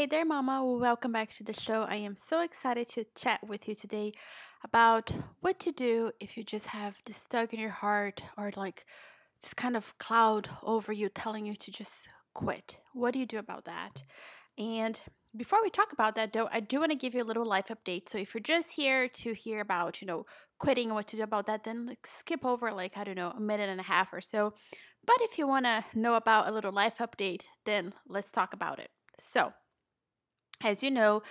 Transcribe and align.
Hey 0.00 0.06
there, 0.06 0.24
Mama. 0.24 0.64
Welcome 0.64 1.12
back 1.12 1.28
to 1.34 1.44
the 1.44 1.52
show. 1.52 1.82
I 1.82 1.96
am 1.96 2.16
so 2.16 2.40
excited 2.40 2.88
to 2.88 3.04
chat 3.14 3.46
with 3.46 3.68
you 3.68 3.74
today 3.74 4.14
about 4.64 5.12
what 5.40 5.60
to 5.60 5.72
do 5.72 6.12
if 6.20 6.38
you 6.38 6.42
just 6.42 6.68
have 6.68 6.96
this 7.04 7.28
tug 7.28 7.52
in 7.52 7.60
your 7.60 7.68
heart 7.68 8.22
or 8.38 8.50
like 8.56 8.86
this 9.42 9.52
kind 9.52 9.76
of 9.76 9.98
cloud 9.98 10.48
over 10.62 10.90
you 10.90 11.10
telling 11.10 11.44
you 11.44 11.54
to 11.54 11.70
just 11.70 12.08
quit. 12.32 12.78
What 12.94 13.12
do 13.12 13.18
you 13.18 13.26
do 13.26 13.36
about 13.36 13.66
that? 13.66 14.02
And 14.56 14.98
before 15.36 15.58
we 15.62 15.68
talk 15.68 15.92
about 15.92 16.14
that, 16.14 16.32
though, 16.32 16.48
I 16.50 16.60
do 16.60 16.80
want 16.80 16.92
to 16.92 16.96
give 16.96 17.14
you 17.14 17.22
a 17.22 17.30
little 17.30 17.44
life 17.44 17.68
update. 17.68 18.08
So 18.08 18.16
if 18.16 18.32
you're 18.32 18.40
just 18.40 18.72
here 18.72 19.06
to 19.06 19.34
hear 19.34 19.60
about, 19.60 20.00
you 20.00 20.06
know, 20.06 20.24
quitting 20.58 20.86
and 20.86 20.94
what 20.94 21.08
to 21.08 21.16
do 21.16 21.24
about 21.24 21.44
that, 21.44 21.64
then 21.64 21.84
like 21.84 22.06
skip 22.06 22.42
over 22.46 22.72
like, 22.72 22.96
I 22.96 23.04
don't 23.04 23.16
know, 23.16 23.34
a 23.36 23.40
minute 23.40 23.68
and 23.68 23.80
a 23.80 23.82
half 23.84 24.14
or 24.14 24.22
so. 24.22 24.54
But 25.04 25.18
if 25.20 25.36
you 25.36 25.46
want 25.46 25.66
to 25.66 25.84
know 25.94 26.14
about 26.14 26.48
a 26.48 26.52
little 26.52 26.72
life 26.72 26.96
update, 27.00 27.42
then 27.66 27.92
let's 28.08 28.32
talk 28.32 28.54
about 28.54 28.78
it. 28.78 28.88
So, 29.18 29.52
as 30.62 30.82
you 30.82 30.90
know, 30.90 31.22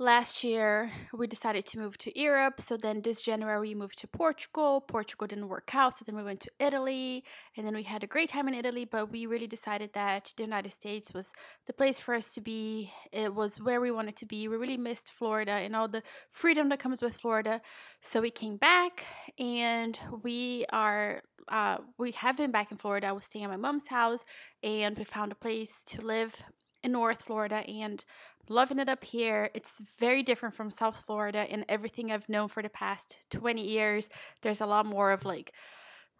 last 0.00 0.42
year 0.42 0.90
we 1.12 1.26
decided 1.26 1.66
to 1.66 1.78
move 1.78 1.98
to 1.98 2.18
Europe. 2.18 2.58
So 2.60 2.78
then 2.78 3.02
this 3.02 3.20
January 3.20 3.60
we 3.60 3.74
moved 3.74 3.98
to 3.98 4.08
Portugal. 4.08 4.80
Portugal 4.80 5.26
didn't 5.26 5.48
work 5.48 5.74
out. 5.74 5.94
So 5.94 6.04
then 6.06 6.16
we 6.16 6.22
went 6.22 6.40
to 6.40 6.50
Italy 6.58 7.22
and 7.56 7.66
then 7.66 7.74
we 7.74 7.82
had 7.82 8.02
a 8.02 8.06
great 8.06 8.30
time 8.30 8.48
in 8.48 8.54
Italy. 8.54 8.86
But 8.86 9.12
we 9.12 9.26
really 9.26 9.46
decided 9.46 9.92
that 9.92 10.32
the 10.36 10.42
United 10.42 10.72
States 10.72 11.12
was 11.12 11.28
the 11.66 11.74
place 11.74 12.00
for 12.00 12.14
us 12.14 12.32
to 12.34 12.40
be. 12.40 12.90
It 13.12 13.34
was 13.34 13.60
where 13.60 13.80
we 13.80 13.90
wanted 13.90 14.16
to 14.16 14.26
be. 14.26 14.48
We 14.48 14.56
really 14.56 14.78
missed 14.78 15.12
Florida 15.12 15.52
and 15.52 15.76
all 15.76 15.88
the 15.88 16.02
freedom 16.30 16.70
that 16.70 16.80
comes 16.80 17.02
with 17.02 17.16
Florida. 17.16 17.60
So 18.00 18.22
we 18.22 18.30
came 18.30 18.56
back 18.56 19.04
and 19.38 19.98
we 20.22 20.64
are, 20.72 21.22
uh, 21.48 21.78
we 21.98 22.12
have 22.12 22.38
been 22.38 22.50
back 22.52 22.70
in 22.70 22.78
Florida. 22.78 23.08
I 23.08 23.12
was 23.12 23.26
staying 23.26 23.44
at 23.44 23.50
my 23.50 23.58
mom's 23.58 23.88
house 23.88 24.24
and 24.62 24.96
we 24.96 25.04
found 25.04 25.30
a 25.30 25.34
place 25.34 25.84
to 25.88 26.00
live 26.00 26.42
in 26.82 26.92
North 26.92 27.22
Florida 27.22 27.56
and 27.68 28.04
loving 28.48 28.78
it 28.78 28.88
up 28.88 29.04
here. 29.04 29.50
It's 29.54 29.80
very 29.98 30.22
different 30.22 30.54
from 30.54 30.70
South 30.70 31.04
Florida 31.06 31.46
and 31.50 31.64
everything 31.68 32.10
I've 32.10 32.28
known 32.28 32.48
for 32.48 32.62
the 32.62 32.68
past 32.68 33.18
20 33.30 33.66
years. 33.66 34.08
There's 34.42 34.60
a 34.60 34.66
lot 34.66 34.86
more 34.86 35.12
of 35.12 35.24
like 35.24 35.52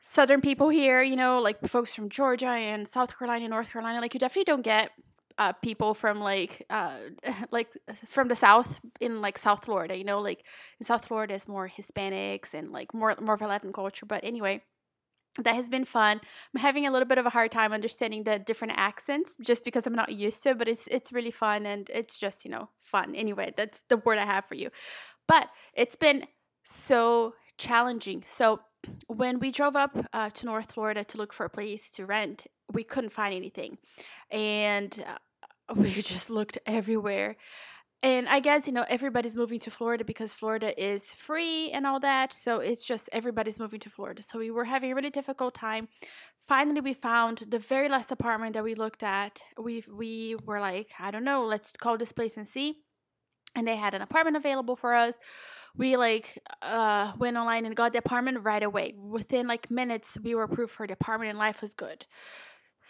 southern 0.02 0.40
people 0.40 0.68
here, 0.68 1.02
you 1.02 1.16
know, 1.16 1.40
like 1.40 1.60
folks 1.66 1.94
from 1.94 2.08
Georgia 2.08 2.46
and 2.46 2.86
South 2.86 3.18
Carolina, 3.18 3.48
North 3.48 3.72
Carolina. 3.72 4.00
Like 4.00 4.14
you 4.14 4.20
definitely 4.20 4.44
don't 4.44 4.62
get 4.62 4.90
uh, 5.38 5.52
people 5.54 5.94
from 5.94 6.20
like 6.20 6.66
uh, 6.70 6.96
like 7.50 7.68
from 8.06 8.28
the 8.28 8.36
south 8.36 8.80
in 9.00 9.20
like 9.20 9.38
South 9.38 9.64
Florida, 9.64 9.96
you 9.96 10.04
know, 10.04 10.20
like 10.20 10.44
in 10.78 10.86
South 10.86 11.06
Florida 11.06 11.34
is 11.34 11.48
more 11.48 11.68
Hispanics 11.68 12.54
and 12.54 12.70
like 12.70 12.92
more 12.94 13.16
more 13.20 13.34
of 13.34 13.42
a 13.42 13.46
Latin 13.46 13.72
culture. 13.72 14.06
But 14.06 14.22
anyway, 14.22 14.62
that 15.44 15.54
has 15.54 15.68
been 15.68 15.84
fun. 15.84 16.20
I'm 16.54 16.60
having 16.60 16.86
a 16.86 16.90
little 16.90 17.06
bit 17.06 17.18
of 17.18 17.26
a 17.26 17.30
hard 17.30 17.50
time 17.50 17.72
understanding 17.72 18.24
the 18.24 18.38
different 18.38 18.74
accents 18.76 19.36
just 19.40 19.64
because 19.64 19.86
I'm 19.86 19.94
not 19.94 20.12
used 20.12 20.42
to 20.42 20.50
it, 20.50 20.58
but 20.58 20.68
it's 20.68 20.86
it's 20.86 21.12
really 21.12 21.30
fun 21.30 21.66
and 21.66 21.88
it's 21.90 22.18
just, 22.18 22.44
you 22.44 22.50
know, 22.50 22.68
fun. 22.80 23.14
Anyway, 23.14 23.52
that's 23.56 23.82
the 23.88 23.98
word 23.98 24.18
I 24.18 24.26
have 24.26 24.46
for 24.46 24.54
you. 24.54 24.70
But 25.26 25.48
it's 25.74 25.96
been 25.96 26.26
so 26.64 27.34
challenging. 27.58 28.24
So 28.26 28.60
when 29.06 29.38
we 29.38 29.50
drove 29.50 29.76
up 29.76 29.96
uh, 30.12 30.30
to 30.30 30.46
North 30.46 30.72
Florida 30.72 31.04
to 31.04 31.18
look 31.18 31.32
for 31.32 31.46
a 31.46 31.50
place 31.50 31.90
to 31.92 32.06
rent, 32.06 32.46
we 32.72 32.84
couldn't 32.84 33.12
find 33.12 33.34
anything. 33.34 33.78
And 34.30 35.04
uh, 35.06 35.74
we 35.76 35.90
just 35.90 36.30
looked 36.30 36.58
everywhere 36.66 37.36
and 38.02 38.28
I 38.28 38.40
guess, 38.40 38.66
you 38.66 38.72
know, 38.72 38.84
everybody's 38.88 39.36
moving 39.36 39.58
to 39.60 39.70
Florida 39.70 40.04
because 40.04 40.32
Florida 40.32 40.72
is 40.82 41.12
free 41.12 41.70
and 41.70 41.86
all 41.86 42.00
that. 42.00 42.32
So 42.32 42.60
it's 42.60 42.84
just 42.84 43.10
everybody's 43.12 43.58
moving 43.58 43.80
to 43.80 43.90
Florida. 43.90 44.22
So 44.22 44.38
we 44.38 44.50
were 44.50 44.64
having 44.64 44.92
a 44.92 44.94
really 44.94 45.10
difficult 45.10 45.54
time. 45.54 45.88
Finally, 46.48 46.80
we 46.80 46.94
found 46.94 47.38
the 47.48 47.58
very 47.58 47.88
last 47.88 48.10
apartment 48.10 48.54
that 48.54 48.64
we 48.64 48.74
looked 48.74 49.02
at. 49.02 49.42
We 49.58 49.84
we 49.92 50.36
were 50.46 50.60
like, 50.60 50.92
I 50.98 51.10
don't 51.10 51.24
know, 51.24 51.44
let's 51.44 51.72
call 51.72 51.98
this 51.98 52.12
place 52.12 52.36
and 52.38 52.48
see. 52.48 52.78
And 53.56 53.66
they 53.66 53.76
had 53.76 53.94
an 53.94 54.02
apartment 54.02 54.36
available 54.36 54.76
for 54.76 54.94
us. 54.94 55.18
We 55.76 55.96
like 55.96 56.38
uh, 56.62 57.12
went 57.18 57.36
online 57.36 57.66
and 57.66 57.76
got 57.76 57.92
the 57.92 57.98
apartment 57.98 58.38
right 58.44 58.62
away. 58.62 58.94
Within 58.96 59.48
like 59.48 59.70
minutes, 59.70 60.18
we 60.22 60.34
were 60.34 60.44
approved 60.44 60.72
for 60.72 60.86
the 60.86 60.94
apartment 60.94 61.30
and 61.30 61.38
life 61.38 61.60
was 61.60 61.74
good. 61.74 62.06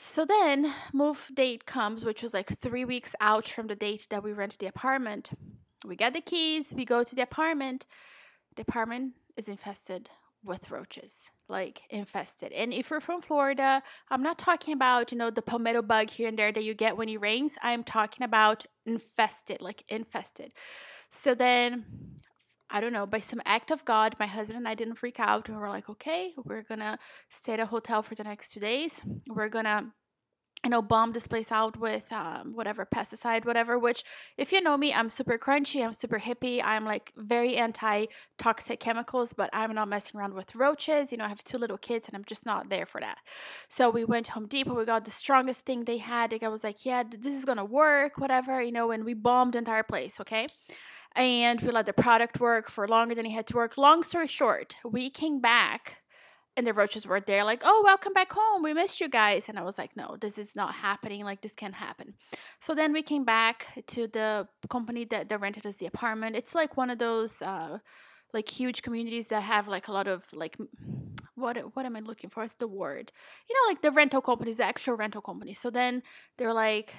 So 0.02 0.24
then, 0.24 0.72
move 0.94 1.30
date 1.34 1.66
comes, 1.66 2.06
which 2.06 2.22
was 2.22 2.32
like 2.32 2.58
three 2.58 2.86
weeks 2.86 3.14
out 3.20 3.46
from 3.46 3.66
the 3.66 3.76
date 3.76 4.06
that 4.08 4.22
we 4.22 4.32
rent 4.32 4.58
the 4.58 4.66
apartment. 4.66 5.28
We 5.84 5.94
get 5.94 6.14
the 6.14 6.22
keys, 6.22 6.72
we 6.74 6.86
go 6.86 7.04
to 7.04 7.14
the 7.14 7.22
apartment. 7.22 7.86
The 8.56 8.62
apartment 8.62 9.12
is 9.36 9.46
infested 9.46 10.08
with 10.42 10.70
roaches, 10.70 11.30
like 11.48 11.82
infested. 11.90 12.50
And 12.52 12.72
if 12.72 12.88
you're 12.88 13.00
from 13.00 13.20
Florida, 13.20 13.82
I'm 14.08 14.22
not 14.22 14.38
talking 14.38 14.72
about, 14.72 15.12
you 15.12 15.18
know, 15.18 15.28
the 15.28 15.42
palmetto 15.42 15.82
bug 15.82 16.08
here 16.08 16.28
and 16.28 16.38
there 16.38 16.50
that 16.50 16.64
you 16.64 16.72
get 16.72 16.96
when 16.96 17.10
it 17.10 17.20
rains. 17.20 17.56
I'm 17.62 17.84
talking 17.84 18.24
about 18.24 18.64
infested, 18.86 19.60
like 19.60 19.84
infested. 19.88 20.54
So 21.10 21.34
then 21.34 21.84
I 22.70 22.81
don't 22.81 22.92
know, 22.92 23.06
by 23.06 23.20
some 23.20 23.42
act 23.44 23.70
of 23.70 23.84
God, 23.84 24.16
my 24.19 24.26
husband 24.26 24.56
and 24.58 24.69
I 24.69 24.75
didn't 24.75 24.94
freak 24.94 25.19
out. 25.19 25.48
We 25.48 25.54
were 25.56 25.69
like, 25.69 25.88
okay, 25.88 26.32
we're 26.44 26.62
gonna 26.62 26.98
stay 27.28 27.54
at 27.54 27.60
a 27.60 27.66
hotel 27.66 28.03
for 28.03 28.14
the 28.14 28.25
next 28.25 28.53
two 28.53 28.60
days. 28.60 29.03
We're 29.28 29.48
gonna 29.48 29.92
you 30.64 30.70
know, 30.70 30.82
bomb 30.82 31.12
this 31.12 31.26
place 31.26 31.50
out 31.50 31.78
with 31.78 32.12
um, 32.12 32.53
whatever 32.54 32.84
pesticide, 32.84 33.47
whatever. 33.47 33.78
Which, 33.78 34.04
if 34.36 34.53
you 34.53 34.60
know 34.60 34.76
me, 34.76 34.92
I'm 34.92 35.09
super 35.09 35.38
crunchy, 35.38 35.82
I'm 35.82 35.94
super 35.94 36.19
hippie, 36.19 36.60
I'm 36.62 36.84
like 36.84 37.12
very 37.16 37.56
anti 37.56 38.06
toxic 38.36 38.78
chemicals, 38.78 39.32
but 39.32 39.48
I'm 39.54 39.75
not 39.75 39.88
messing 39.88 40.20
around 40.20 40.34
with 40.34 40.54
roaches. 40.54 41.12
You 41.12 41.19
know, 41.19 41.25
I 41.25 41.28
have 41.28 41.42
two 41.42 41.56
little 41.56 41.78
kids 41.78 42.09
and 42.09 42.14
I'm 42.16 42.26
just 42.26 42.44
not 42.44 42.69
there 42.69 42.84
for 42.84 43.00
that. 43.00 43.19
So 43.69 43.88
we 43.88 44.04
went 44.04 44.26
to 44.26 44.32
Home 44.32 44.47
Depot, 44.47 44.75
we 44.75 44.84
got 44.84 45.06
the 45.06 45.10
strongest 45.10 45.64
thing 45.64 45.84
they 45.84 45.98
had. 45.98 46.30
Like, 46.30 46.42
I 46.42 46.48
was 46.48 46.62
like, 46.62 46.84
yeah, 46.84 47.04
this 47.09 47.34
is 47.34 47.47
gonna 47.47 47.64
work, 47.64 48.19
whatever, 48.19 48.60
you 48.60 48.72
know, 48.72 48.91
and 48.91 49.04
we 49.04 49.14
bombed 49.14 49.54
the 49.54 49.59
entire 49.59 49.82
place, 49.82 50.20
okay? 50.20 50.47
And 51.16 51.60
we 51.60 51.71
let 51.71 51.87
the 51.87 51.93
product 51.93 52.41
work 52.41 52.69
for 52.69 52.87
longer 52.87 53.15
than 53.15 53.26
it 53.26 53.31
had 53.31 53.47
to 53.48 53.56
work. 53.56 53.76
Long 53.76 54.03
story 54.03 54.26
short, 54.26 54.76
we 54.84 55.10
came 55.10 55.41
back 55.41 56.03
and 56.56 56.66
the 56.66 56.75
roaches 56.75 57.06
were 57.06 57.21
there, 57.21 57.44
like, 57.44 57.62
oh, 57.65 57.82
welcome 57.84 58.12
back 58.12 58.32
home. 58.32 58.62
We 58.62 58.75
missed 58.75 59.00
you 59.00 59.09
guys. 59.09 59.48
And 59.48 59.59
I 59.59 59.62
was 59.62 59.78
like, 59.78 59.97
no, 59.97 60.16
this 60.21 60.37
is 60.37 60.56
not 60.56 60.75
happening. 60.75 61.25
Like, 61.25 61.43
this 61.43 61.54
can't 61.54 61.75
happen. 61.75 62.15
So 62.59 62.75
then 62.75 62.93
we 62.93 63.03
came 63.03 63.25
back 63.25 63.69
to 63.88 64.09
the 64.09 64.48
company 64.69 65.04
that, 65.06 65.28
that 65.28 65.41
rented 65.41 65.65
us 65.65 65.76
the 65.76 65.87
apartment. 65.87 66.37
It's 66.37 66.54
like 66.54 66.76
one 66.76 66.91
of 66.91 66.98
those, 66.98 67.41
uh, 67.41 67.78
like 68.32 68.48
huge 68.48 68.82
communities 68.82 69.28
that 69.28 69.42
have 69.42 69.69
like 69.69 69.88
a 69.88 69.92
lot 69.92 70.06
of 70.06 70.25
like 70.32 70.56
what 71.34 71.56
what 71.75 71.87
am 71.87 71.97
I 71.97 72.00
looking 72.00 72.31
for? 72.31 72.44
It's 72.44 72.54
the 72.54 72.69
word. 72.69 73.12
You 73.48 73.54
know, 73.54 73.71
like 73.71 73.82
the 73.82 73.91
rental 73.91 74.21
companies, 74.21 74.59
the 74.59 74.65
actual 74.65 74.94
rental 74.94 75.22
companies. 75.22 75.59
So 75.59 75.71
then 75.71 76.03
they're 76.37 76.53
like 76.53 76.94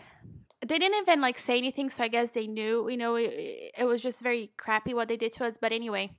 they 0.65 0.77
didn't 0.77 0.97
even 1.01 1.21
like 1.21 1.37
say 1.37 1.57
anything 1.57 1.89
so 1.89 2.03
i 2.03 2.07
guess 2.07 2.31
they 2.31 2.47
knew 2.47 2.89
you 2.89 2.97
know 2.97 3.15
it, 3.15 3.71
it 3.77 3.85
was 3.85 4.01
just 4.01 4.21
very 4.21 4.51
crappy 4.57 4.93
what 4.93 5.07
they 5.07 5.17
did 5.17 5.31
to 5.31 5.45
us 5.45 5.57
but 5.59 5.71
anyway 5.71 6.09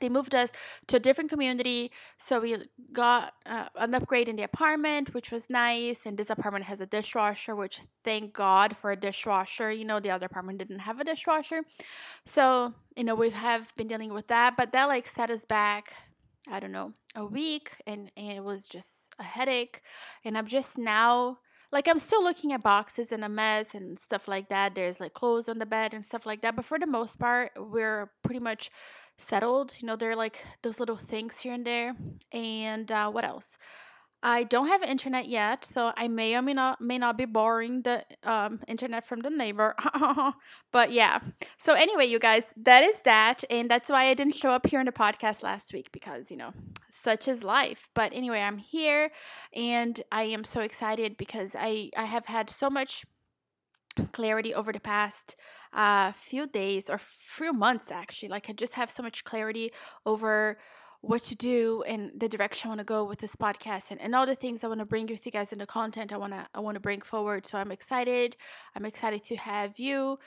they 0.00 0.08
moved 0.08 0.34
us 0.34 0.52
to 0.88 0.96
a 0.96 1.00
different 1.00 1.30
community 1.30 1.90
so 2.16 2.40
we 2.40 2.56
got 2.92 3.32
uh, 3.46 3.68
an 3.76 3.94
upgrade 3.94 4.28
in 4.28 4.36
the 4.36 4.42
apartment 4.42 5.14
which 5.14 5.30
was 5.30 5.48
nice 5.48 6.06
and 6.06 6.18
this 6.18 6.30
apartment 6.30 6.64
has 6.64 6.80
a 6.80 6.86
dishwasher 6.86 7.54
which 7.54 7.80
thank 8.02 8.32
god 8.32 8.76
for 8.76 8.90
a 8.90 8.96
dishwasher 8.96 9.70
you 9.70 9.84
know 9.84 10.00
the 10.00 10.10
other 10.10 10.26
apartment 10.26 10.58
didn't 10.58 10.80
have 10.80 11.00
a 11.00 11.04
dishwasher. 11.04 11.62
So 12.24 12.74
you 12.96 13.04
know 13.04 13.14
we 13.14 13.30
have 13.30 13.74
been 13.76 13.88
dealing 13.88 14.12
with 14.12 14.26
that 14.28 14.56
but 14.56 14.72
that 14.72 14.86
like 14.86 15.06
set 15.06 15.30
us 15.30 15.44
back 15.44 15.94
i 16.48 16.58
don't 16.60 16.72
know 16.72 16.92
a 17.14 17.24
week 17.24 17.72
and, 17.86 18.10
and 18.16 18.32
it 18.32 18.44
was 18.44 18.66
just 18.66 19.14
a 19.18 19.22
headache 19.24 19.82
and 20.24 20.36
i'm 20.36 20.46
just 20.46 20.78
now 20.78 21.38
like 21.72 21.88
I'm 21.88 21.98
still 21.98 22.22
looking 22.22 22.52
at 22.52 22.62
boxes 22.62 23.12
and 23.12 23.24
a 23.24 23.28
mess 23.28 23.74
and 23.74 23.98
stuff 23.98 24.28
like 24.28 24.48
that. 24.48 24.74
There's 24.74 25.00
like 25.00 25.14
clothes 25.14 25.48
on 25.48 25.58
the 25.58 25.66
bed 25.66 25.94
and 25.94 26.04
stuff 26.04 26.26
like 26.26 26.42
that. 26.42 26.56
But 26.56 26.64
for 26.64 26.78
the 26.78 26.86
most 26.86 27.18
part, 27.18 27.52
we're 27.56 28.10
pretty 28.22 28.40
much 28.40 28.70
settled. 29.18 29.76
You 29.80 29.86
know, 29.86 29.96
there 29.96 30.10
are 30.12 30.16
like 30.16 30.44
those 30.62 30.80
little 30.80 30.96
things 30.96 31.40
here 31.40 31.54
and 31.54 31.66
there. 31.66 31.94
And 32.32 32.90
uh, 32.90 33.10
what 33.10 33.24
else? 33.24 33.58
I 34.22 34.44
don't 34.44 34.66
have 34.68 34.82
internet 34.82 35.28
yet, 35.28 35.64
so 35.64 35.92
I 35.96 36.08
may 36.08 36.34
or 36.34 36.42
may 36.42 36.54
not 36.54 36.80
may 36.80 36.98
not 36.98 37.16
be 37.16 37.26
borrowing 37.26 37.82
the 37.82 38.04
um, 38.24 38.60
internet 38.66 39.06
from 39.06 39.20
the 39.20 39.30
neighbor. 39.30 39.76
but 40.72 40.90
yeah. 40.90 41.20
So 41.58 41.74
anyway, 41.74 42.06
you 42.06 42.18
guys, 42.18 42.44
that 42.56 42.82
is 42.82 42.96
that, 43.04 43.44
and 43.50 43.70
that's 43.70 43.90
why 43.90 44.06
I 44.06 44.14
didn't 44.14 44.34
show 44.34 44.50
up 44.50 44.66
here 44.66 44.80
in 44.80 44.86
the 44.86 44.92
podcast 44.92 45.42
last 45.42 45.72
week 45.72 45.92
because 45.92 46.30
you 46.30 46.36
know, 46.36 46.52
such 46.90 47.28
is 47.28 47.44
life. 47.44 47.88
But 47.94 48.12
anyway, 48.14 48.40
I'm 48.40 48.58
here, 48.58 49.10
and 49.54 50.02
I 50.10 50.24
am 50.24 50.44
so 50.44 50.60
excited 50.60 51.16
because 51.16 51.54
I 51.58 51.90
I 51.96 52.04
have 52.04 52.26
had 52.26 52.50
so 52.50 52.70
much 52.70 53.04
clarity 54.12 54.54
over 54.54 54.72
the 54.72 54.80
past 54.80 55.36
uh, 55.72 56.12
few 56.12 56.46
days 56.46 56.90
or 56.90 56.98
few 56.98 57.52
months 57.52 57.90
actually. 57.90 58.28
Like 58.28 58.48
I 58.48 58.52
just 58.52 58.74
have 58.74 58.90
so 58.90 59.02
much 59.02 59.24
clarity 59.24 59.72
over 60.04 60.58
what 61.06 61.22
to 61.22 61.34
do 61.34 61.84
and 61.86 62.10
the 62.16 62.28
direction 62.28 62.68
I 62.68 62.70
want 62.70 62.80
to 62.80 62.84
go 62.84 63.04
with 63.04 63.20
this 63.20 63.36
podcast 63.36 63.90
and, 63.90 64.00
and 64.00 64.14
all 64.14 64.26
the 64.26 64.34
things 64.34 64.64
I 64.64 64.68
want 64.68 64.80
to 64.80 64.86
bring 64.86 65.06
with 65.06 65.24
you 65.24 65.32
guys 65.32 65.52
in 65.52 65.58
the 65.58 65.66
content 65.66 66.12
I 66.12 66.16
want 66.16 66.32
to 66.32 66.46
I 66.54 66.60
want 66.60 66.74
to 66.74 66.80
bring 66.80 67.00
forward. 67.00 67.46
So 67.46 67.58
I'm 67.58 67.72
excited. 67.72 68.36
I'm 68.74 68.84
excited 68.84 69.22
to 69.24 69.36
have 69.36 69.78
you 69.78 70.18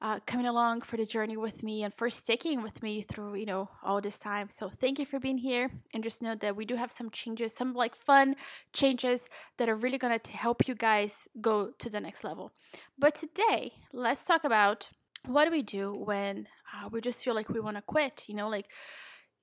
uh, 0.00 0.20
coming 0.26 0.46
along 0.46 0.82
for 0.82 0.96
the 0.96 1.04
journey 1.04 1.36
with 1.36 1.62
me 1.62 1.82
and 1.82 1.92
for 1.92 2.08
sticking 2.08 2.62
with 2.62 2.82
me 2.82 3.02
through 3.02 3.34
you 3.34 3.46
know 3.46 3.68
all 3.82 4.00
this 4.00 4.16
time 4.16 4.48
so 4.48 4.68
thank 4.68 4.98
you 4.98 5.04
for 5.04 5.18
being 5.18 5.38
here 5.38 5.70
and 5.92 6.04
just 6.04 6.22
know 6.22 6.36
that 6.36 6.54
we 6.54 6.64
do 6.64 6.76
have 6.76 6.92
some 6.92 7.10
changes 7.10 7.52
some 7.52 7.74
like 7.74 7.96
fun 7.96 8.36
changes 8.72 9.28
that 9.56 9.68
are 9.68 9.74
really 9.74 9.98
to 9.98 10.32
help 10.32 10.68
you 10.68 10.74
guys 10.74 11.26
go 11.40 11.72
to 11.78 11.90
the 11.90 12.00
next 12.00 12.22
level 12.22 12.52
but 12.96 13.14
today 13.16 13.72
let's 13.92 14.24
talk 14.24 14.44
about 14.44 14.88
what 15.26 15.46
do 15.46 15.50
we 15.50 15.62
do 15.62 15.92
when 15.92 16.46
uh, 16.72 16.88
we 16.92 17.00
just 17.00 17.24
feel 17.24 17.34
like 17.34 17.48
we 17.48 17.58
want 17.58 17.76
to 17.76 17.82
quit 17.82 18.24
you 18.28 18.34
know 18.36 18.48
like 18.48 18.66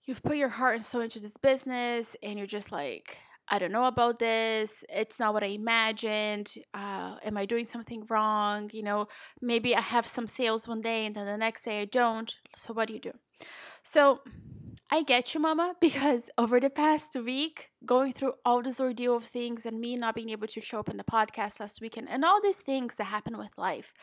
you've 0.05 0.23
put 0.23 0.37
your 0.37 0.49
heart 0.49 0.75
and 0.75 0.85
soul 0.85 1.01
into 1.01 1.19
this 1.19 1.37
business 1.37 2.15
and 2.23 2.37
you're 2.37 2.47
just 2.47 2.71
like 2.71 3.17
I 3.47 3.59
don't 3.59 3.71
know 3.71 3.85
about 3.85 4.17
this. 4.17 4.83
It's 4.89 5.19
not 5.19 5.33
what 5.33 5.43
I 5.43 5.47
imagined. 5.47 6.51
Uh, 6.73 7.17
am 7.23 7.37
I 7.37 7.45
doing 7.45 7.65
something 7.65 8.05
wrong? 8.09 8.71
You 8.73 8.81
know, 8.81 9.07
maybe 9.39 9.75
I 9.75 9.81
have 9.81 10.07
some 10.07 10.25
sales 10.25 10.67
one 10.67 10.81
day 10.81 11.05
and 11.05 11.15
then 11.15 11.27
the 11.27 11.37
next 11.37 11.63
day 11.63 11.81
I 11.81 11.85
don't. 11.85 12.33
So, 12.55 12.73
what 12.73 12.87
do 12.87 12.95
you 12.95 12.99
do? 12.99 13.11
So, 13.83 14.21
I 14.89 15.03
get 15.03 15.33
you, 15.33 15.39
mama, 15.39 15.75
because 15.81 16.29
over 16.37 16.59
the 16.59 16.69
past 16.69 17.15
week, 17.15 17.69
going 17.85 18.13
through 18.13 18.33
all 18.43 18.61
this 18.63 18.79
ordeal 18.79 19.17
of 19.17 19.25
things 19.25 19.65
and 19.65 19.79
me 19.79 19.95
not 19.95 20.15
being 20.15 20.29
able 20.29 20.47
to 20.47 20.61
show 20.61 20.79
up 20.79 20.89
in 20.89 20.97
the 20.97 21.03
podcast 21.03 21.59
last 21.59 21.81
weekend 21.81 22.09
and 22.09 22.25
all 22.25 22.41
these 22.41 22.57
things 22.57 22.95
that 22.95 23.05
happen 23.05 23.37
with 23.37 23.57
life, 23.57 23.93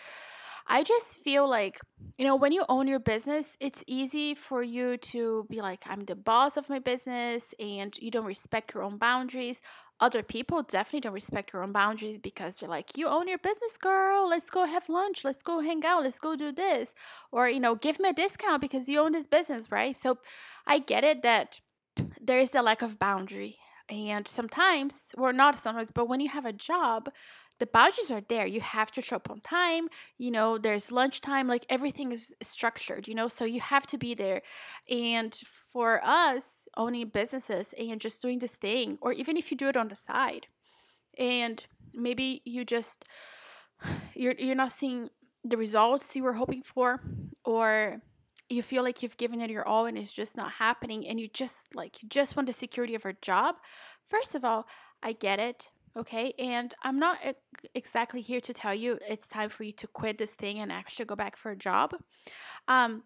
I 0.67 0.83
just 0.85 1.19
feel 1.19 1.49
like, 1.49 1.81
you 2.19 2.25
know, 2.25 2.37
when 2.37 2.53
you 2.53 2.65
own 2.69 2.87
your 2.87 3.01
business, 3.01 3.57
it's 3.61 3.83
easy 3.87 4.35
for 4.35 4.63
you 4.63 4.97
to 4.99 5.47
be 5.51 5.61
like, 5.61 5.83
I'm 5.87 6.05
the 6.05 6.15
boss 6.15 6.57
of 6.57 6.69
my 6.69 6.79
business 6.79 7.55
and 7.59 7.97
you 7.99 8.11
don't 8.11 8.25
respect 8.27 8.75
your 8.75 8.83
own 8.83 8.97
boundaries. 8.97 9.61
Other 10.01 10.23
people 10.23 10.63
definitely 10.63 11.01
don't 11.01 11.13
respect 11.13 11.53
your 11.53 11.63
own 11.63 11.73
boundaries 11.73 12.19
because 12.19 12.57
they're 12.57 12.69
like, 12.69 12.97
you 12.97 13.07
own 13.07 13.29
your 13.29 13.39
business, 13.39 13.77
girl. 13.79 14.29
Let's 14.29 14.51
go 14.51 14.65
have 14.65 14.89
lunch. 14.89 15.25
Let's 15.25 15.43
go 15.43 15.61
hang 15.61 15.85
out. 15.85 16.03
Let's 16.03 16.19
go 16.19 16.35
do 16.35 16.53
this. 16.53 16.95
Or, 17.31 17.49
you 17.49 17.61
know, 17.61 17.75
give 17.75 18.01
me 18.01 18.09
a 18.09 18.13
discount 18.13 18.61
because 18.61 18.89
you 18.89 19.01
own 19.01 19.13
this 19.13 19.27
business, 19.27 19.71
right? 19.71 19.97
So 19.97 20.19
I 20.67 20.79
get 20.79 21.05
it 21.05 21.23
that 21.23 21.61
there 22.21 22.39
is 22.39 22.55
a 22.55 22.63
lack 22.63 22.83
of 22.83 22.99
boundary. 22.99 23.59
And 23.89 24.27
sometimes, 24.27 25.09
or 25.19 25.33
not 25.33 25.59
sometimes, 25.59 25.91
but 25.91 26.09
when 26.09 26.21
you 26.21 26.31
have 26.31 26.47
a 26.47 26.53
job, 26.53 27.11
the 27.63 27.67
boundaries 27.67 28.11
are 28.11 28.23
there. 28.29 28.45
You 28.45 28.61
have 28.61 28.91
to 28.91 29.01
show 29.01 29.15
up 29.15 29.31
on 29.31 29.41
time. 29.41 29.87
You 30.19 30.33
know, 30.33 30.59
there's 30.59 30.91
lunchtime, 30.91 31.47
like 31.47 31.65
everything 31.69 32.11
is 32.11 32.35
structured, 32.43 33.07
you 33.07 33.15
know, 33.15 33.29
so 33.29 33.45
you 33.45 33.61
have 33.61 33.87
to 33.87 33.99
be 33.99 34.15
there. 34.15 34.43
And 34.91 35.33
for 35.73 36.01
us, 36.03 36.67
owning 36.77 37.07
businesses 37.11 37.73
and 37.79 38.01
just 38.01 38.21
doing 38.21 38.41
this 38.41 38.57
thing, 38.57 38.99
or 39.01 39.13
even 39.13 39.37
if 39.37 39.53
you 39.53 39.57
do 39.57 39.69
it 39.69 39.77
on 39.77 39.87
the 39.87 39.95
side, 39.95 40.49
and 41.17 41.65
maybe 41.95 42.43
you 42.45 42.65
just 42.65 43.05
you're 44.17 44.35
you're 44.37 44.57
not 44.57 44.73
seeing 44.73 45.09
the 45.45 45.57
results 45.57 46.17
you 46.17 46.25
were 46.25 46.33
hoping 46.33 46.65
for, 46.65 47.01
or 47.45 48.03
you 48.49 48.65
feel 48.65 48.83
like 48.83 49.05
you've 49.05 49.17
given 49.19 49.41
it 49.41 49.51
your 49.51 49.69
all 49.69 49.87
and 49.87 49.97
it's 49.97 50.11
just 50.11 50.37
not 50.37 50.51
happening 50.59 51.07
and 51.07 51.21
you 51.21 51.29
just 51.29 51.77
like 51.77 52.03
you 52.03 52.09
just 52.09 52.35
want 52.35 52.49
the 52.49 52.53
security 52.53 52.97
of 52.97 53.07
a 53.07 53.15
job 53.23 53.55
first 54.11 54.35
of 54.35 54.45
all 54.45 54.67
i 55.03 55.13
get 55.13 55.41
it 55.41 55.71
Okay. 55.97 56.33
And 56.39 56.75
I'm 56.83 56.99
not 56.99 57.19
exactly 57.75 58.23
here 58.23 58.41
to 58.41 58.55
tell 58.55 58.75
you 58.75 58.99
it's 59.07 59.29
time 59.29 59.51
for 59.51 59.65
you 59.65 59.73
to 59.73 59.87
quit 59.87 60.19
this 60.19 60.31
thing 60.31 60.59
and 60.59 60.73
actually 60.73 61.05
go 61.05 61.17
back 61.17 61.37
for 61.37 61.51
a 61.51 61.57
job. 61.57 61.95
Um, 62.67 63.03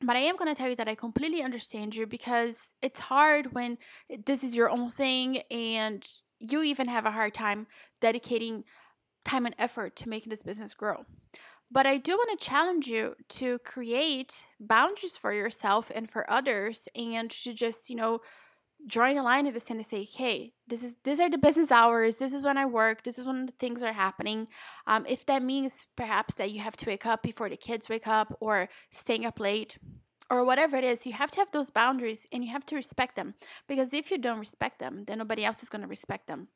but 0.00 0.16
I 0.16 0.20
am 0.20 0.36
going 0.36 0.52
to 0.52 0.58
tell 0.60 0.68
you 0.68 0.76
that 0.76 0.88
I 0.88 0.94
completely 0.94 1.42
understand 1.42 1.94
you 1.94 2.06
because 2.06 2.56
it's 2.82 3.00
hard 3.00 3.54
when 3.54 3.78
this 4.26 4.42
is 4.42 4.54
your 4.54 4.70
own 4.70 4.90
thing 4.90 5.38
and 5.50 6.04
you 6.40 6.62
even 6.62 6.88
have 6.88 7.06
a 7.06 7.12
hard 7.12 7.32
time 7.32 7.66
dedicating 8.00 8.64
time 9.24 9.46
and 9.46 9.54
effort 9.58 9.96
to 9.96 10.08
making 10.08 10.30
this 10.30 10.42
business 10.42 10.74
grow. 10.74 11.04
But 11.70 11.86
I 11.86 11.96
do 11.96 12.12
want 12.12 12.38
to 12.38 12.44
challenge 12.44 12.88
you 12.88 13.14
to 13.30 13.58
create 13.60 14.44
boundaries 14.60 15.16
for 15.16 15.32
yourself 15.32 15.90
and 15.94 16.10
for 16.10 16.28
others 16.30 16.88
and 16.94 17.30
to 17.30 17.54
just, 17.54 17.88
you 17.88 17.96
know, 17.96 18.20
drawing 18.86 19.18
a 19.18 19.22
line 19.22 19.46
in 19.46 19.54
the 19.54 19.60
sand 19.60 19.80
and 19.80 19.86
say, 19.86 20.04
hey, 20.04 20.52
this 20.66 20.82
is 20.82 20.96
these 21.04 21.20
are 21.20 21.30
the 21.30 21.38
business 21.38 21.70
hours. 21.70 22.16
This 22.16 22.32
is 22.32 22.44
when 22.44 22.58
I 22.58 22.66
work. 22.66 23.02
This 23.02 23.18
is 23.18 23.24
when 23.24 23.48
things 23.58 23.82
are 23.82 23.92
happening. 23.92 24.48
Um, 24.86 25.04
if 25.06 25.26
that 25.26 25.42
means 25.42 25.86
perhaps 25.96 26.34
that 26.34 26.50
you 26.52 26.60
have 26.60 26.76
to 26.78 26.86
wake 26.86 27.06
up 27.06 27.22
before 27.22 27.48
the 27.48 27.56
kids 27.56 27.88
wake 27.88 28.06
up 28.06 28.36
or 28.40 28.68
staying 28.90 29.26
up 29.26 29.40
late 29.40 29.78
or 30.30 30.44
whatever 30.44 30.76
it 30.76 30.84
is, 30.84 31.06
you 31.06 31.12
have 31.12 31.30
to 31.32 31.38
have 31.38 31.52
those 31.52 31.70
boundaries 31.70 32.26
and 32.32 32.44
you 32.44 32.50
have 32.50 32.66
to 32.66 32.76
respect 32.76 33.16
them. 33.16 33.34
Because 33.68 33.92
if 33.92 34.10
you 34.10 34.18
don't 34.18 34.38
respect 34.38 34.78
them, 34.78 35.04
then 35.06 35.18
nobody 35.18 35.44
else 35.44 35.62
is 35.62 35.68
going 35.68 35.82
to 35.82 35.88
respect 35.88 36.26
them. 36.26 36.48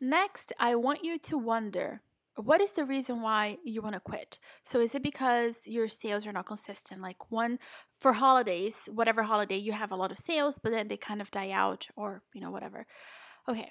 Next, 0.00 0.52
I 0.58 0.74
want 0.74 1.04
you 1.04 1.18
to 1.18 1.38
wonder 1.38 2.02
what 2.36 2.60
is 2.60 2.72
the 2.72 2.84
reason 2.84 3.22
why 3.22 3.58
you 3.64 3.80
want 3.80 3.94
to 3.94 4.00
quit? 4.00 4.38
So 4.64 4.80
is 4.80 4.94
it 4.94 5.04
because 5.04 5.68
your 5.68 5.86
sales 5.88 6.26
are 6.26 6.32
not 6.32 6.46
consistent? 6.46 7.00
Like 7.00 7.30
one 7.30 7.58
for 8.04 8.12
holidays, 8.12 8.86
whatever 8.92 9.22
holiday 9.22 9.56
you 9.56 9.72
have 9.72 9.90
a 9.90 9.96
lot 9.96 10.12
of 10.12 10.18
sales, 10.18 10.60
but 10.62 10.70
then 10.72 10.88
they 10.88 10.96
kind 10.98 11.22
of 11.22 11.30
die 11.30 11.52
out 11.52 11.88
or, 11.96 12.20
you 12.34 12.40
know, 12.42 12.50
whatever. 12.50 12.86
Okay. 13.48 13.70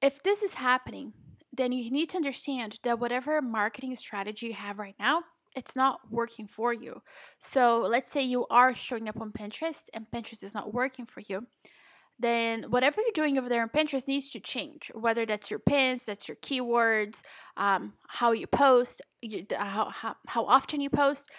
If 0.00 0.22
this 0.22 0.42
is 0.42 0.54
happening, 0.54 1.12
then 1.52 1.70
you 1.70 1.90
need 1.90 2.08
to 2.10 2.16
understand 2.16 2.78
that 2.82 2.98
whatever 2.98 3.42
marketing 3.42 3.94
strategy 3.94 4.46
you 4.46 4.54
have 4.54 4.78
right 4.78 4.94
now, 4.98 5.20
it's 5.54 5.76
not 5.76 6.00
working 6.10 6.46
for 6.46 6.72
you. 6.72 7.02
So 7.38 7.82
let's 7.82 8.10
say 8.10 8.22
you 8.22 8.46
are 8.48 8.72
showing 8.72 9.06
up 9.06 9.20
on 9.20 9.32
Pinterest 9.32 9.84
and 9.92 10.06
Pinterest 10.10 10.42
is 10.42 10.54
not 10.54 10.72
working 10.72 11.04
for 11.04 11.20
you 11.28 11.46
then 12.18 12.64
whatever 12.70 13.00
you're 13.02 13.10
doing 13.14 13.38
over 13.38 13.48
there 13.48 13.62
on 13.62 13.68
Pinterest 13.68 14.08
needs 14.08 14.30
to 14.30 14.40
change. 14.40 14.90
Whether 14.94 15.26
that's 15.26 15.50
your 15.50 15.60
pins, 15.60 16.04
that's 16.04 16.28
your 16.28 16.36
keywords, 16.36 17.20
um, 17.56 17.92
how 18.08 18.32
you 18.32 18.46
post, 18.46 19.02
you, 19.20 19.44
how, 19.54 19.90
how, 19.90 20.16
how 20.26 20.46
often 20.46 20.80
you 20.80 20.88
post. 20.88 21.30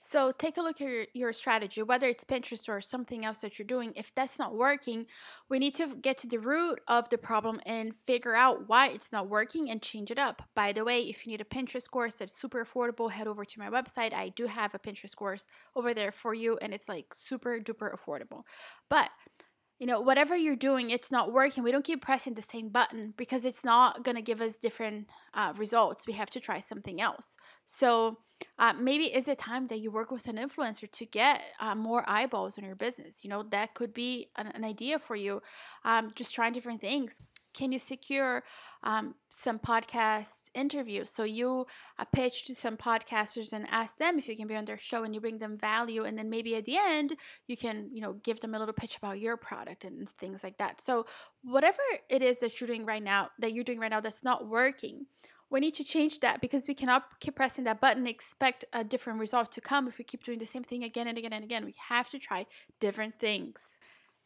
So 0.00 0.30
take 0.30 0.56
a 0.56 0.62
look 0.62 0.80
at 0.80 0.86
your, 0.86 1.06
your 1.12 1.32
strategy, 1.32 1.82
whether 1.82 2.06
it's 2.06 2.22
Pinterest 2.22 2.68
or 2.68 2.80
something 2.80 3.24
else 3.24 3.40
that 3.40 3.58
you're 3.58 3.66
doing. 3.66 3.92
If 3.96 4.14
that's 4.14 4.38
not 4.38 4.54
working, 4.54 5.06
we 5.48 5.58
need 5.58 5.74
to 5.74 5.96
get 5.96 6.18
to 6.18 6.28
the 6.28 6.38
root 6.38 6.80
of 6.86 7.08
the 7.08 7.18
problem 7.18 7.60
and 7.66 7.96
figure 8.06 8.34
out 8.34 8.68
why 8.68 8.88
it's 8.88 9.10
not 9.10 9.28
working 9.28 9.70
and 9.70 9.82
change 9.82 10.12
it 10.12 10.18
up. 10.18 10.42
By 10.54 10.72
the 10.72 10.84
way, 10.84 11.00
if 11.00 11.26
you 11.26 11.32
need 11.32 11.40
a 11.40 11.44
Pinterest 11.44 11.90
course 11.90 12.14
that's 12.14 12.32
super 12.32 12.64
affordable, 12.64 13.10
head 13.10 13.26
over 13.26 13.44
to 13.44 13.58
my 13.58 13.68
website. 13.68 14.14
I 14.14 14.28
do 14.28 14.46
have 14.46 14.72
a 14.72 14.78
Pinterest 14.78 15.16
course 15.16 15.48
over 15.74 15.92
there 15.92 16.12
for 16.12 16.32
you, 16.32 16.56
and 16.62 16.72
it's 16.72 16.88
like 16.88 17.12
super 17.12 17.58
duper 17.58 17.92
affordable. 17.92 18.44
But 18.88 19.10
you 19.78 19.86
know, 19.86 20.00
whatever 20.00 20.36
you're 20.36 20.56
doing, 20.56 20.90
it's 20.90 21.12
not 21.12 21.32
working. 21.32 21.62
We 21.62 21.70
don't 21.70 21.84
keep 21.84 22.02
pressing 22.02 22.34
the 22.34 22.42
same 22.42 22.68
button 22.68 23.14
because 23.16 23.44
it's 23.44 23.64
not 23.64 24.02
going 24.02 24.16
to 24.16 24.22
give 24.22 24.40
us 24.40 24.56
different 24.56 25.08
uh, 25.34 25.52
results. 25.56 26.06
We 26.06 26.14
have 26.14 26.30
to 26.30 26.40
try 26.40 26.58
something 26.58 27.00
else. 27.00 27.36
So 27.64 28.18
uh, 28.58 28.72
maybe 28.72 29.04
is 29.04 29.28
it 29.28 29.38
time 29.38 29.68
that 29.68 29.78
you 29.78 29.90
work 29.90 30.10
with 30.10 30.26
an 30.26 30.36
influencer 30.36 30.90
to 30.90 31.06
get 31.06 31.42
uh, 31.60 31.76
more 31.76 32.04
eyeballs 32.08 32.58
on 32.58 32.64
your 32.64 32.74
business? 32.74 33.22
You 33.22 33.30
know, 33.30 33.44
that 33.50 33.74
could 33.74 33.94
be 33.94 34.30
an, 34.36 34.48
an 34.48 34.64
idea 34.64 34.98
for 34.98 35.14
you. 35.14 35.42
Um, 35.84 36.10
just 36.14 36.34
trying 36.34 36.52
different 36.52 36.80
things 36.80 37.22
can 37.58 37.72
you 37.72 37.80
secure 37.80 38.44
um, 38.84 39.14
some 39.28 39.58
podcast 39.58 40.50
interviews? 40.54 41.10
So 41.10 41.24
you 41.24 41.66
uh, 41.98 42.04
pitch 42.04 42.46
to 42.46 42.54
some 42.54 42.76
podcasters 42.76 43.52
and 43.52 43.66
ask 43.70 43.98
them 43.98 44.18
if 44.18 44.28
you 44.28 44.36
can 44.36 44.46
be 44.46 44.54
on 44.54 44.64
their 44.64 44.78
show, 44.78 45.02
and 45.02 45.12
you 45.14 45.20
bring 45.20 45.38
them 45.38 45.58
value, 45.58 46.04
and 46.04 46.16
then 46.16 46.30
maybe 46.30 46.54
at 46.54 46.64
the 46.64 46.78
end 46.78 47.16
you 47.48 47.56
can, 47.56 47.90
you 47.92 48.00
know, 48.00 48.12
give 48.22 48.40
them 48.40 48.54
a 48.54 48.58
little 48.58 48.72
pitch 48.72 48.96
about 48.96 49.18
your 49.18 49.36
product 49.36 49.84
and 49.84 50.08
things 50.08 50.44
like 50.44 50.56
that. 50.58 50.80
So 50.80 51.06
whatever 51.42 51.82
it 52.08 52.22
is 52.22 52.38
that 52.40 52.60
you're 52.60 52.68
doing 52.68 52.86
right 52.86 53.02
now, 53.02 53.30
that 53.40 53.52
you're 53.52 53.64
doing 53.64 53.80
right 53.80 53.90
now, 53.90 54.00
that's 54.00 54.22
not 54.22 54.48
working. 54.48 55.06
We 55.50 55.60
need 55.60 55.74
to 55.76 55.84
change 55.84 56.20
that 56.20 56.40
because 56.40 56.68
we 56.68 56.74
cannot 56.74 57.18
keep 57.20 57.34
pressing 57.34 57.64
that 57.64 57.80
button 57.80 58.06
expect 58.06 58.66
a 58.72 58.84
different 58.84 59.18
result 59.18 59.50
to 59.52 59.60
come 59.62 59.88
if 59.88 59.96
we 59.98 60.04
keep 60.04 60.22
doing 60.22 60.38
the 60.38 60.46
same 60.46 60.62
thing 60.62 60.84
again 60.84 61.08
and 61.08 61.18
again 61.18 61.32
and 61.32 61.42
again. 61.42 61.64
We 61.64 61.74
have 61.88 62.08
to 62.10 62.18
try 62.18 62.46
different 62.80 63.18
things. 63.18 63.77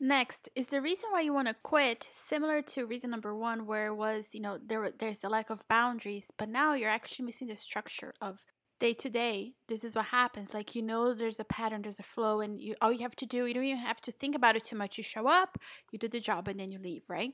Next, 0.05 0.49
is 0.57 0.67
the 0.67 0.81
reason 0.81 1.11
why 1.13 1.21
you 1.21 1.33
want 1.33 1.47
to 1.47 1.55
quit 1.63 2.09
similar 2.11 2.61
to 2.61 2.87
reason 2.87 3.09
number 3.11 3.37
one, 3.37 3.67
where 3.67 3.87
it 3.87 3.95
was, 3.95 4.31
you 4.33 4.41
know, 4.41 4.59
there 4.61 4.91
there's 4.91 5.23
a 5.23 5.29
lack 5.29 5.49
of 5.49 5.63
boundaries, 5.69 6.29
but 6.37 6.49
now 6.49 6.75
you're 6.75 6.91
actually 6.91 7.27
missing 7.27 7.47
the 7.47 7.57
structure 7.57 8.13
of 8.21 8.41
day 8.81 8.95
to 8.95 9.09
day. 9.09 9.55
This 9.69 9.85
is 9.85 9.95
what 9.95 10.07
happens. 10.07 10.55
Like 10.55 10.75
you 10.75 10.83
know, 10.83 11.15
there's 11.15 11.39
a 11.39 11.45
pattern, 11.45 11.83
there's 11.83 12.01
a 12.01 12.03
flow, 12.03 12.41
and 12.41 12.61
you 12.61 12.75
all 12.83 12.93
you 12.93 13.03
have 13.03 13.15
to 13.15 13.27
do, 13.27 13.47
you 13.47 13.55
don't 13.55 13.63
even 13.63 13.79
have 13.79 14.01
to 14.01 14.11
think 14.11 14.35
about 14.35 14.57
it 14.57 14.65
too 14.65 14.75
much. 14.75 14.99
You 14.99 15.05
show 15.05 15.29
up, 15.29 15.57
you 15.93 16.01
do 16.01 16.09
the 16.09 16.19
job, 16.19 16.49
and 16.49 16.59
then 16.59 16.73
you 16.73 16.81
leave, 16.81 17.05
right? 17.09 17.33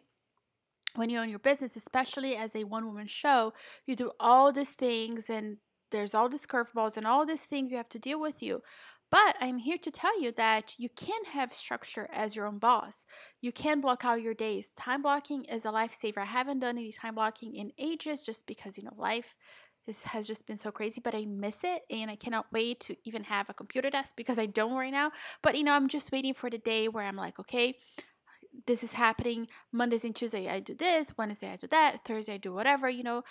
When 0.95 1.09
you 1.09 1.21
own 1.21 1.31
your 1.31 1.39
business, 1.39 1.75
especially 1.75 2.37
as 2.37 2.55
a 2.55 2.65
one 2.65 2.85
woman 2.85 3.07
show, 3.07 3.55
you 3.87 3.97
do 3.97 4.13
all 4.21 4.53
these 4.53 4.75
things 4.75 5.31
and 5.31 5.57
there's 5.91 6.15
all 6.15 6.29
these 6.29 6.47
curveballs 6.47 6.99
and 6.99 7.07
all 7.07 7.25
these 7.25 7.45
things 7.45 7.71
you 7.71 7.79
have 7.79 7.89
to 7.91 7.99
deal 7.99 8.21
with 8.21 8.43
you. 8.43 8.63
But 9.11 9.37
I'm 9.41 9.59
here 9.59 9.79
to 9.79 9.91
tell 9.91 10.21
you 10.21 10.33
that 10.33 10.75
you 10.79 10.89
can 10.91 11.25
have 11.33 11.55
structure 11.55 12.09
as 12.13 12.37
your 12.37 12.47
own 12.47 12.59
boss. 12.59 13.07
You 13.41 13.53
can 13.53 13.81
block 13.81 14.05
out 14.05 14.21
your 14.21 14.35
days. 14.35 14.73
Time 14.73 15.03
blocking 15.03 15.45
is 15.45 15.65
a 15.65 15.69
lifesaver. 15.69 16.19
I 16.19 16.27
haven't 16.27 16.61
done 16.61 16.77
any 16.77 16.93
time 16.93 17.15
blocking 17.15 17.55
in 17.55 17.73
ages 17.79 18.23
just 18.23 18.47
because, 18.47 18.77
you 18.77 18.85
know, 18.85 18.95
life 18.97 19.35
this 19.89 20.05
has 20.05 20.27
just 20.27 20.47
been 20.47 20.59
so 20.59 20.71
crazy, 20.71 21.01
but 21.03 21.15
I 21.15 21.25
miss 21.25 21.65
it 21.65 21.81
and 21.89 22.11
I 22.11 22.17
cannot 22.17 22.53
wait 22.53 22.79
to 22.81 22.97
even 23.05 23.25
have 23.25 23.49
a 23.49 23.55
computer 23.55 23.89
desk 23.89 24.15
because 24.17 24.39
I 24.39 24.45
don't 24.45 24.75
right 24.75 24.93
now. 24.93 25.11
But 25.43 25.57
you 25.57 25.65
know, 25.65 25.73
I'm 25.73 25.89
just 25.89 26.13
waiting 26.13 26.35
for 26.35 26.51
the 26.51 26.59
day 26.59 26.89
where 26.89 27.05
I'm 27.05 27.17
like, 27.17 27.39
okay, 27.41 27.75
this 28.67 28.85
is 28.85 28.93
happening. 28.93 29.49
Mondays 29.73 30.05
and 30.05 30.15
Tuesday 30.15 30.47
I 30.47 30.61
do 30.61 30.75
this, 30.75 31.17
Wednesday 31.17 31.51
I 31.53 31.57
do 31.57 31.67
that, 31.69 32.05
Thursday 32.05 32.35
I 32.35 32.37
do 32.37 32.53
whatever, 32.53 32.89
you 32.91 33.03
know, 33.03 33.23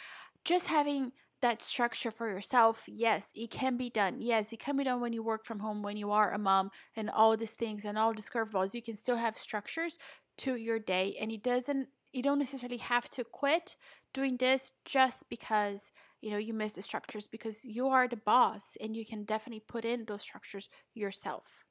just 0.43 0.65
having 0.65 1.11
that 1.41 1.61
structure 1.61 2.11
for 2.11 2.29
yourself, 2.29 2.83
yes, 2.87 3.31
it 3.35 3.51
can 3.51 3.77
be 3.77 3.89
done. 3.89 4.21
Yes, 4.21 4.53
it 4.53 4.59
can 4.59 4.77
be 4.77 4.83
done 4.83 5.01
when 5.01 5.13
you 5.13 5.23
work 5.23 5.45
from 5.45 5.59
home, 5.59 5.83
when 5.83 5.97
you 5.97 6.11
are 6.11 6.31
a 6.33 6.37
mom, 6.37 6.71
and 6.95 7.09
all 7.09 7.35
these 7.37 7.53
things 7.53 7.85
and 7.85 7.97
all 7.97 8.13
these 8.13 8.29
curveballs. 8.29 8.73
You 8.73 8.81
can 8.81 8.95
still 8.95 9.17
have 9.17 9.37
structures 9.37 9.97
to 10.39 10.55
your 10.55 10.79
day, 10.79 11.15
and 11.19 11.31
it 11.31 11.43
doesn't. 11.43 11.89
You 12.13 12.23
don't 12.23 12.39
necessarily 12.39 12.77
have 12.77 13.09
to 13.11 13.23
quit 13.23 13.75
doing 14.13 14.37
this 14.37 14.71
just 14.85 15.29
because 15.29 15.91
you 16.21 16.31
know 16.31 16.37
you 16.37 16.53
miss 16.53 16.73
the 16.73 16.81
structures 16.81 17.27
because 17.27 17.65
you 17.65 17.87
are 17.87 18.07
the 18.07 18.15
boss 18.17 18.75
and 18.81 18.95
you 18.95 19.05
can 19.05 19.23
definitely 19.25 19.63
put 19.67 19.85
in 19.85 20.05
those 20.05 20.21
structures 20.21 20.69
yourself. 20.95 21.66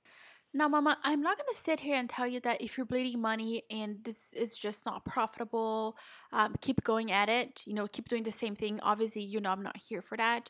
Now, 0.56 0.68
Mama, 0.68 0.96
I'm 1.04 1.20
not 1.20 1.36
going 1.36 1.52
to 1.52 1.60
sit 1.62 1.80
here 1.80 1.96
and 1.96 2.08
tell 2.08 2.26
you 2.26 2.40
that 2.40 2.62
if 2.62 2.78
you're 2.78 2.86
bleeding 2.86 3.20
money 3.20 3.64
and 3.70 4.02
this 4.02 4.32
is 4.32 4.56
just 4.56 4.86
not 4.86 5.04
profitable, 5.04 5.98
um, 6.32 6.54
keep 6.62 6.82
going 6.82 7.12
at 7.12 7.28
it. 7.28 7.60
You 7.66 7.74
know, 7.74 7.86
keep 7.86 8.08
doing 8.08 8.22
the 8.22 8.32
same 8.32 8.56
thing. 8.56 8.80
Obviously, 8.80 9.20
you 9.20 9.38
know, 9.38 9.50
I'm 9.50 9.62
not 9.62 9.76
here 9.76 10.00
for 10.00 10.16
that. 10.16 10.48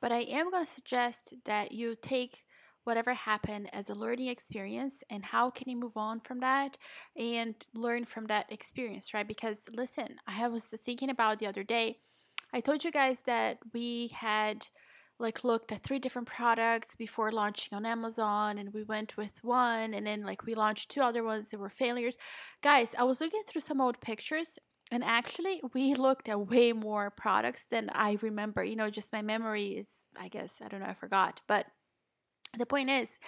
But 0.00 0.12
I 0.12 0.20
am 0.20 0.50
going 0.50 0.64
to 0.64 0.72
suggest 0.72 1.34
that 1.44 1.72
you 1.72 1.94
take 2.00 2.46
whatever 2.84 3.12
happened 3.12 3.68
as 3.74 3.90
a 3.90 3.94
learning 3.94 4.28
experience 4.28 5.04
and 5.10 5.22
how 5.22 5.50
can 5.50 5.68
you 5.68 5.76
move 5.76 5.98
on 5.98 6.20
from 6.20 6.40
that 6.40 6.78
and 7.14 7.54
learn 7.74 8.06
from 8.06 8.24
that 8.28 8.50
experience, 8.50 9.12
right? 9.12 9.28
Because 9.28 9.68
listen, 9.74 10.16
I 10.26 10.48
was 10.48 10.64
thinking 10.64 11.10
about 11.10 11.38
the 11.38 11.48
other 11.48 11.64
day, 11.64 11.98
I 12.54 12.60
told 12.60 12.82
you 12.82 12.90
guys 12.90 13.20
that 13.26 13.58
we 13.74 14.08
had 14.08 14.66
like 15.18 15.42
looked 15.44 15.72
at 15.72 15.82
three 15.82 15.98
different 15.98 16.28
products 16.28 16.94
before 16.94 17.32
launching 17.32 17.76
on 17.76 17.84
Amazon 17.84 18.58
and 18.58 18.72
we 18.72 18.84
went 18.84 19.16
with 19.16 19.42
one 19.42 19.94
and 19.94 20.06
then 20.06 20.22
like 20.22 20.46
we 20.46 20.54
launched 20.54 20.90
two 20.90 21.00
other 21.00 21.24
ones 21.24 21.50
that 21.50 21.58
were 21.58 21.68
failures. 21.68 22.18
Guys, 22.62 22.94
I 22.96 23.04
was 23.04 23.20
looking 23.20 23.42
through 23.46 23.62
some 23.62 23.80
old 23.80 24.00
pictures 24.00 24.58
and 24.90 25.02
actually 25.02 25.60
we 25.74 25.94
looked 26.06 26.28
at 26.28 26.48
way 26.48 26.72
more 26.72 27.10
products 27.10 27.66
than 27.66 27.90
I 27.92 28.18
remember. 28.22 28.62
You 28.62 28.76
know, 28.76 28.90
just 28.90 29.12
my 29.12 29.22
memory 29.22 29.68
is 29.70 29.88
I 30.16 30.28
guess 30.28 30.60
I 30.64 30.68
don't 30.68 30.80
know, 30.80 30.86
I 30.86 30.94
forgot. 30.94 31.40
But 31.48 31.66
the 32.56 32.66
point 32.66 32.90
is 32.90 33.18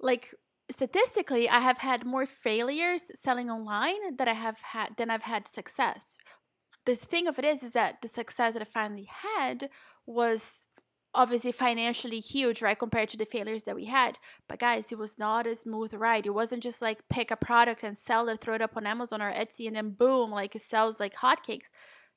like 0.00 0.34
statistically 0.70 1.48
I 1.48 1.60
have 1.60 1.78
had 1.78 2.04
more 2.04 2.26
failures 2.26 3.12
selling 3.14 3.50
online 3.50 4.16
that 4.16 4.28
I 4.28 4.32
have 4.32 4.60
had 4.60 4.96
than 4.96 5.10
I've 5.10 5.22
had 5.22 5.46
success. 5.46 6.16
The 6.86 6.96
thing 6.96 7.28
of 7.28 7.38
it 7.38 7.44
is 7.44 7.62
is 7.62 7.72
that 7.72 8.02
the 8.02 8.08
success 8.08 8.54
that 8.54 8.62
I 8.62 8.66
finally 8.66 9.08
had 9.08 9.70
was 10.06 10.66
obviously 11.14 11.52
financially 11.52 12.20
huge, 12.20 12.62
right, 12.62 12.78
compared 12.78 13.08
to 13.10 13.16
the 13.16 13.24
failures 13.24 13.64
that 13.64 13.76
we 13.76 13.86
had. 13.86 14.18
But 14.48 14.58
guys, 14.58 14.90
it 14.92 14.98
was 14.98 15.18
not 15.18 15.46
a 15.46 15.54
smooth 15.54 15.94
ride. 15.94 16.26
It 16.26 16.34
wasn't 16.34 16.62
just 16.62 16.82
like 16.82 17.08
pick 17.08 17.30
a 17.30 17.36
product 17.36 17.82
and 17.82 17.96
sell 17.96 18.28
it, 18.28 18.40
throw 18.40 18.54
it 18.54 18.62
up 18.62 18.76
on 18.76 18.86
Amazon 18.86 19.22
or 19.22 19.32
Etsy, 19.32 19.66
and 19.66 19.76
then 19.76 19.90
boom, 19.90 20.30
like 20.30 20.54
it 20.54 20.62
sells 20.62 21.00
like 21.00 21.14
hotcakes. 21.14 21.70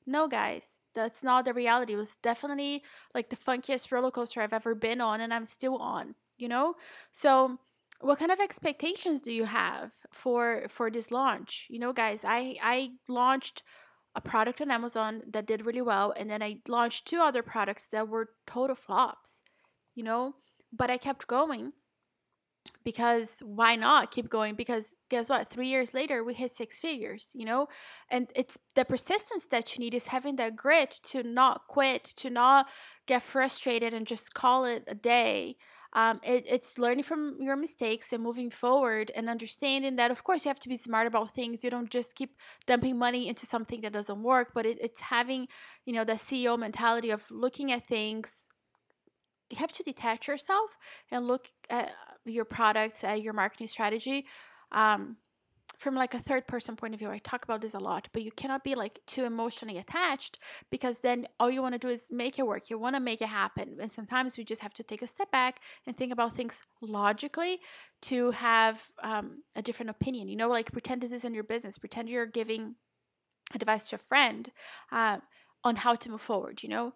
No, 0.06 0.26
guys, 0.28 0.80
that's 0.94 1.22
not 1.22 1.44
the 1.44 1.54
reality. 1.54 1.92
It 1.94 1.96
was 1.96 2.16
definitely 2.16 2.82
like 3.14 3.30
the 3.30 3.36
funkiest 3.36 3.92
roller 3.92 4.10
coaster 4.10 4.40
I've 4.40 4.52
ever 4.52 4.74
been 4.74 5.00
on, 5.00 5.20
and 5.20 5.32
I'm 5.32 5.46
still 5.46 5.76
on. 5.76 6.14
You 6.36 6.48
know, 6.48 6.74
so 7.10 7.58
what 8.00 8.18
kind 8.18 8.30
of 8.30 8.38
expectations 8.40 9.22
do 9.22 9.32
you 9.32 9.44
have 9.44 9.92
for 10.12 10.66
for 10.68 10.90
this 10.90 11.10
launch? 11.10 11.66
You 11.68 11.78
know, 11.78 11.92
guys, 11.92 12.24
I 12.24 12.56
I 12.62 12.92
launched 13.08 13.62
a 14.18 14.20
product 14.20 14.60
on 14.60 14.70
Amazon 14.70 15.22
that 15.32 15.46
did 15.46 15.64
really 15.64 15.80
well, 15.80 16.12
and 16.16 16.28
then 16.28 16.42
I 16.42 16.58
launched 16.66 17.06
two 17.06 17.20
other 17.20 17.42
products 17.42 17.88
that 17.90 18.08
were 18.08 18.30
total 18.48 18.74
flops, 18.74 19.42
you 19.94 20.02
know. 20.02 20.34
But 20.72 20.90
I 20.90 20.98
kept 20.98 21.28
going 21.28 21.72
because 22.88 23.42
why 23.44 23.76
not 23.76 24.10
keep 24.10 24.30
going? 24.30 24.54
Because 24.54 24.94
guess 25.10 25.28
what? 25.28 25.50
Three 25.50 25.68
years 25.68 25.92
later, 25.92 26.24
we 26.24 26.32
hit 26.32 26.50
six 26.50 26.80
figures, 26.80 27.30
you 27.34 27.44
know. 27.44 27.68
And 28.08 28.30
it's 28.34 28.56
the 28.74 28.86
persistence 28.86 29.44
that 29.50 29.74
you 29.74 29.80
need 29.84 29.92
is 29.92 30.06
having 30.06 30.36
that 30.36 30.56
grit 30.56 30.92
to 31.10 31.22
not 31.22 31.66
quit, 31.68 32.02
to 32.16 32.30
not 32.30 32.66
get 33.06 33.22
frustrated 33.22 33.92
and 33.92 34.06
just 34.06 34.32
call 34.32 34.64
it 34.64 34.84
a 34.86 34.94
day 34.94 35.58
um, 35.94 36.20
it, 36.22 36.44
it's 36.46 36.78
learning 36.78 37.04
from 37.04 37.36
your 37.40 37.56
mistakes 37.56 38.12
and 38.12 38.22
moving 38.22 38.50
forward 38.50 39.10
and 39.14 39.28
understanding 39.28 39.96
that 39.96 40.10
of 40.10 40.22
course 40.22 40.44
you 40.44 40.50
have 40.50 40.60
to 40.60 40.68
be 40.68 40.76
smart 40.76 41.06
about 41.06 41.34
things 41.34 41.64
you 41.64 41.70
don't 41.70 41.90
just 41.90 42.14
keep 42.14 42.36
dumping 42.66 42.98
money 42.98 43.26
into 43.26 43.46
something 43.46 43.80
that 43.80 43.94
doesn't 43.94 44.22
work 44.22 44.48
but 44.54 44.66
it, 44.66 44.78
it's 44.82 45.00
having 45.00 45.48
you 45.86 45.94
know 45.94 46.04
the 46.04 46.12
ceo 46.12 46.58
mentality 46.58 47.10
of 47.10 47.22
looking 47.30 47.72
at 47.72 47.86
things 47.86 48.46
you 49.50 49.56
have 49.56 49.72
to 49.72 49.82
detach 49.82 50.28
yourself 50.28 50.76
and 51.10 51.26
look 51.26 51.48
at 51.70 51.92
your 52.24 52.44
products 52.44 53.04
at 53.04 53.22
your 53.22 53.32
marketing 53.32 53.66
strategy 53.66 54.26
um, 54.72 55.16
from 55.78 55.94
like 55.94 56.14
a 56.14 56.18
third 56.18 56.46
person 56.48 56.76
point 56.76 56.94
of 56.94 56.98
view. 56.98 57.08
I 57.08 57.18
talk 57.18 57.44
about 57.44 57.60
this 57.60 57.74
a 57.74 57.78
lot, 57.78 58.08
but 58.12 58.22
you 58.22 58.32
cannot 58.32 58.64
be 58.64 58.74
like 58.74 58.98
too 59.06 59.24
emotionally 59.24 59.78
attached 59.78 60.38
because 60.70 61.00
then 61.00 61.26
all 61.38 61.50
you 61.50 61.62
want 61.62 61.74
to 61.74 61.78
do 61.78 61.88
is 61.88 62.08
make 62.10 62.38
it 62.38 62.46
work. 62.46 62.68
You 62.68 62.78
want 62.78 62.96
to 62.96 63.00
make 63.00 63.22
it 63.22 63.28
happen. 63.28 63.76
And 63.80 63.90
sometimes 63.90 64.36
we 64.36 64.44
just 64.44 64.60
have 64.62 64.74
to 64.74 64.82
take 64.82 65.02
a 65.02 65.06
step 65.06 65.30
back 65.30 65.60
and 65.86 65.96
think 65.96 66.12
about 66.12 66.34
things 66.34 66.62
logically 66.82 67.60
to 68.02 68.32
have 68.32 68.82
um, 69.02 69.42
a 69.54 69.62
different 69.62 69.90
opinion. 69.90 70.28
You 70.28 70.36
know, 70.36 70.48
like 70.48 70.72
pretend 70.72 71.00
this 71.00 71.12
isn't 71.12 71.34
your 71.34 71.44
business, 71.44 71.78
pretend 71.78 72.08
you're 72.08 72.26
giving 72.26 72.74
advice 73.54 73.88
to 73.88 73.96
a 73.96 73.98
friend 73.98 74.50
uh, 74.90 75.18
on 75.64 75.76
how 75.76 75.94
to 75.94 76.10
move 76.10 76.20
forward, 76.20 76.62
you 76.62 76.68
know? 76.68 76.92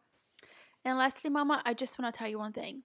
And 0.84 0.98
lastly, 0.98 1.30
Mama, 1.30 1.62
I 1.64 1.74
just 1.74 1.98
want 1.98 2.12
to 2.12 2.18
tell 2.18 2.28
you 2.28 2.38
one 2.38 2.52
thing. 2.52 2.82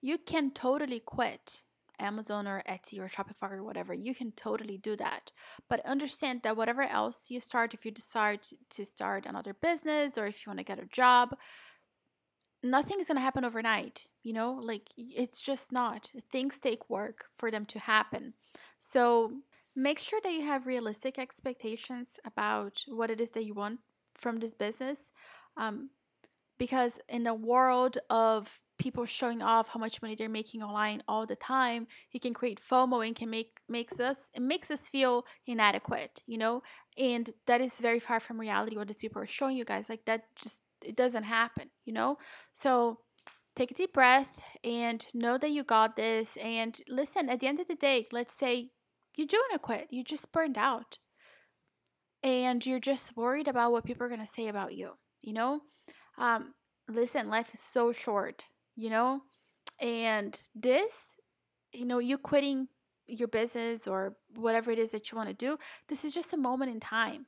You 0.00 0.18
can 0.18 0.50
totally 0.50 1.00
quit 1.00 1.62
Amazon 1.98 2.46
or 2.46 2.62
Etsy 2.68 2.98
or 2.98 3.08
Shopify 3.08 3.52
or 3.52 3.64
whatever, 3.64 3.94
you 3.94 4.14
can 4.14 4.32
totally 4.32 4.78
do 4.78 4.96
that. 4.96 5.32
But 5.68 5.84
understand 5.86 6.42
that 6.42 6.56
whatever 6.56 6.82
else 6.82 7.30
you 7.30 7.40
start, 7.40 7.74
if 7.74 7.84
you 7.84 7.90
decide 7.90 8.40
to 8.70 8.84
start 8.84 9.26
another 9.26 9.54
business 9.54 10.18
or 10.18 10.26
if 10.26 10.44
you 10.44 10.50
want 10.50 10.58
to 10.58 10.64
get 10.64 10.78
a 10.78 10.86
job, 10.86 11.36
nothing 12.62 13.00
is 13.00 13.08
going 13.08 13.16
to 13.16 13.22
happen 13.22 13.44
overnight. 13.44 14.06
You 14.22 14.32
know, 14.32 14.52
like 14.52 14.90
it's 14.96 15.40
just 15.40 15.72
not. 15.72 16.10
Things 16.30 16.58
take 16.58 16.90
work 16.90 17.26
for 17.38 17.50
them 17.50 17.66
to 17.66 17.78
happen. 17.78 18.34
So 18.78 19.32
make 19.74 19.98
sure 19.98 20.20
that 20.22 20.32
you 20.32 20.44
have 20.44 20.66
realistic 20.66 21.18
expectations 21.18 22.18
about 22.24 22.84
what 22.88 23.10
it 23.10 23.20
is 23.20 23.30
that 23.32 23.44
you 23.44 23.54
want 23.54 23.80
from 24.14 24.38
this 24.38 24.54
business. 24.54 25.12
Um, 25.56 25.90
because 26.58 26.98
in 27.08 27.26
a 27.26 27.34
world 27.34 27.98
of 28.08 28.60
people 28.78 29.06
showing 29.06 29.42
off 29.42 29.68
how 29.68 29.80
much 29.80 30.02
money 30.02 30.14
they're 30.14 30.28
making 30.28 30.62
online 30.62 31.02
all 31.08 31.26
the 31.26 31.36
time 31.36 31.86
it 32.12 32.22
can 32.22 32.34
create 32.34 32.60
fomo 32.60 33.06
and 33.06 33.16
can 33.16 33.30
make 33.30 33.58
makes 33.68 34.00
us 34.00 34.30
it 34.34 34.42
makes 34.42 34.70
us 34.70 34.88
feel 34.88 35.24
inadequate 35.46 36.22
you 36.26 36.38
know? 36.38 36.62
And 36.98 37.30
that 37.46 37.60
is 37.60 37.74
very 37.74 38.00
far 38.00 38.20
from 38.20 38.40
reality 38.40 38.76
what 38.76 38.88
these 38.88 38.96
people 38.96 39.20
are 39.22 39.26
showing 39.26 39.56
you 39.56 39.64
guys 39.64 39.88
like 39.88 40.04
that 40.06 40.24
just 40.36 40.62
it 40.84 40.96
doesn't 40.96 41.24
happen 41.24 41.70
you 41.84 41.92
know? 41.92 42.18
So 42.52 43.00
take 43.54 43.70
a 43.70 43.74
deep 43.74 43.92
breath 43.92 44.40
and 44.62 45.06
know 45.14 45.38
that 45.38 45.50
you 45.50 45.64
got 45.64 45.96
this 45.96 46.36
and 46.36 46.78
listen 46.88 47.28
at 47.28 47.40
the 47.40 47.46
end 47.46 47.60
of 47.60 47.68
the 47.68 47.74
day 47.74 48.06
let's 48.12 48.34
say 48.34 48.70
you 49.16 49.26
do 49.26 49.36
want 49.36 49.52
to 49.52 49.58
quit 49.58 49.88
you 49.90 50.04
just 50.04 50.32
burned 50.32 50.58
out. 50.58 50.98
And 52.22 52.64
you're 52.66 52.80
just 52.80 53.16
worried 53.16 53.46
about 53.46 53.70
what 53.72 53.84
people 53.84 54.04
are 54.04 54.08
going 54.08 54.20
to 54.20 54.26
say 54.26 54.48
about 54.48 54.74
you 54.74 54.92
you 55.22 55.32
know? 55.32 55.60
Um, 56.18 56.54
listen 56.88 57.28
life 57.28 57.52
is 57.52 57.60
so 57.60 57.92
short 57.92 58.48
you 58.76 58.90
know? 58.90 59.22
And 59.80 60.40
this, 60.54 61.16
you 61.72 61.84
know, 61.84 61.98
you 61.98 62.18
quitting 62.18 62.68
your 63.06 63.28
business 63.28 63.86
or 63.86 64.16
whatever 64.34 64.70
it 64.70 64.78
is 64.78 64.90
that 64.92 65.10
you 65.10 65.16
want 65.16 65.28
to 65.28 65.34
do, 65.34 65.58
this 65.88 66.04
is 66.04 66.12
just 66.12 66.32
a 66.32 66.36
moment 66.36 66.72
in 66.72 66.80
time. 66.80 67.26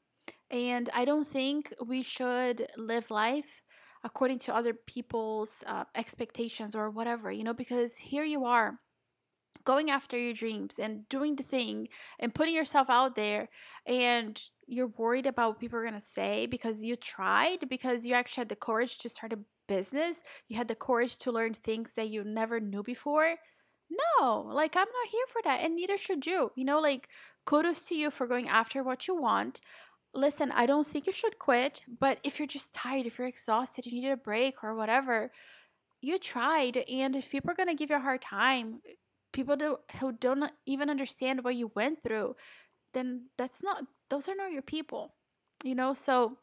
And 0.50 0.88
I 0.95 1.05
don't 1.05 1.26
think 1.26 1.73
we 1.85 2.02
should 2.02 2.67
live 2.76 3.11
life 3.11 3.62
according 4.05 4.38
to 4.38 4.55
other 4.55 4.73
people's 4.73 5.62
uh, 5.67 5.85
expectations 5.95 6.75
or 6.75 6.90
whatever, 6.90 7.31
you 7.31 7.45
know, 7.45 7.55
because 7.55 7.97
here 7.97 8.25
you 8.25 8.45
are 8.45 8.78
going 9.64 9.90
after 9.90 10.17
your 10.17 10.33
dreams 10.33 10.78
and 10.78 11.09
doing 11.09 11.37
the 11.37 11.43
thing 11.43 11.88
and 12.19 12.35
putting 12.35 12.55
yourself 12.55 12.88
out 12.88 13.14
there 13.14 13.49
and 13.87 14.40
you're 14.67 14.93
worried 14.97 15.26
about 15.26 15.50
what 15.50 15.59
people 15.59 15.78
are 15.78 15.83
going 15.83 15.93
to 15.93 16.00
say 16.00 16.47
because 16.47 16.85
you 16.85 16.97
tried 16.97 17.69
because 17.69 18.07
you 18.07 18.14
actually 18.14 18.43
had 18.43 18.49
the 18.49 18.57
courage 18.57 18.99
to 18.99 19.09
start 19.09 19.33
a 19.33 19.38
business, 19.68 20.22
you 20.48 20.56
had 20.56 20.66
the 20.66 20.75
courage 20.75 21.18
to 21.18 21.32
learn 21.32 21.54
things 21.54 21.92
that 21.94 22.08
you 22.08 22.25
never 22.25 22.58
knew 22.58 22.82
before. 22.82 23.37
No, 23.90 24.40
like 24.40 24.76
I'm 24.76 24.80
not 24.80 25.10
here 25.10 25.26
for 25.28 25.40
that, 25.44 25.60
and 25.60 25.76
neither 25.76 25.96
should 25.96 26.26
you. 26.26 26.50
You 26.56 26.64
know, 26.64 26.80
like 26.80 27.08
kudos 27.46 27.84
to 27.87 27.94
you 27.94 28.10
for 28.10 28.26
going 28.26 28.48
after 28.48 28.82
what 28.82 29.06
you 29.06 29.14
want. 29.14 29.60
Listen, 30.14 30.50
I 30.52 30.66
don't 30.66 30.87
think 30.87 31.06
you 31.06 31.12
should 31.12 31.38
quit, 31.38 31.82
but 32.00 32.18
if 32.25 32.38
you're 32.38 32.48
just 32.48 32.75
tired, 32.75 33.06
if 33.06 33.18
you're 33.18 33.28
exhausted, 33.28 33.87
you 33.87 33.92
need 33.92 34.10
a 34.10 34.16
break 34.16 34.64
or 34.64 34.75
whatever, 34.75 35.30
you 36.00 36.18
tried. 36.18 36.76
And 36.76 37.14
if 37.14 37.30
people 37.30 37.50
are 37.50 37.54
going 37.54 37.68
to 37.68 37.75
give 37.75 37.90
you 37.90 37.96
a 37.96 38.00
hard 38.00 38.22
time, 38.22 38.80
people 39.32 39.56
do, 39.56 39.76
who 40.00 40.12
don't 40.12 40.50
even 40.66 40.90
understand 40.90 41.44
what 41.44 41.56
you 41.56 41.70
went 41.75 42.02
through, 42.02 42.37
then 42.94 43.26
that's 43.37 43.62
not, 43.62 43.84
those 44.08 44.28
are 44.28 44.34
not 44.34 44.52
your 44.52 44.62
people, 44.62 45.14
you 45.62 45.75
know? 45.75 45.94
So 45.94 46.38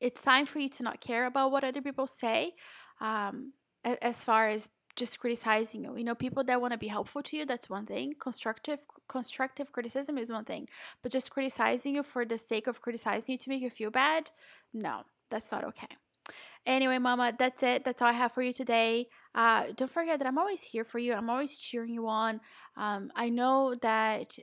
it's 0.00 0.22
time 0.22 0.46
for 0.46 0.58
you 0.58 0.68
to 0.70 0.82
not 0.82 1.00
care 1.00 1.26
about 1.26 1.52
what 1.52 1.64
other 1.64 1.82
people 1.82 2.06
say 2.06 2.54
um, 3.00 3.52
as 3.84 4.24
far 4.24 4.48
as 4.48 4.68
just 4.96 5.20
criticizing 5.20 5.84
you. 5.84 5.96
You 5.96 6.04
know, 6.04 6.14
people 6.14 6.44
that 6.44 6.60
want 6.60 6.72
to 6.72 6.78
be 6.78 6.88
helpful 6.88 7.22
to 7.22 7.36
you, 7.36 7.46
that's 7.46 7.70
one 7.70 7.86
thing. 7.86 8.14
Constructive 8.20 8.80
constructive 9.08 9.72
criticism 9.72 10.18
is 10.18 10.30
one 10.30 10.44
thing. 10.44 10.68
But 11.02 11.12
just 11.12 11.30
criticizing 11.30 11.94
you 11.94 12.02
for 12.02 12.24
the 12.24 12.36
sake 12.36 12.66
of 12.66 12.82
criticizing 12.82 13.32
you 13.32 13.38
to 13.38 13.48
make 13.48 13.62
you 13.62 13.70
feel 13.70 13.90
bad, 13.90 14.30
no, 14.74 15.02
that's 15.30 15.50
not 15.50 15.64
okay. 15.64 15.88
Anyway, 16.66 16.98
Mama, 16.98 17.32
that's 17.38 17.62
it. 17.62 17.84
That's 17.84 18.02
all 18.02 18.08
I 18.08 18.12
have 18.12 18.32
for 18.32 18.42
you 18.42 18.52
today. 18.52 19.06
Uh, 19.34 19.66
don't 19.74 19.90
forget 19.90 20.18
that 20.18 20.28
I'm 20.28 20.36
always 20.36 20.62
here 20.62 20.84
for 20.84 20.98
you. 20.98 21.14
I'm 21.14 21.30
always 21.30 21.56
cheering 21.56 21.90
you 21.90 22.06
on. 22.08 22.40
Um, 22.76 23.10
I 23.14 23.30
know 23.30 23.76
that 23.80 24.36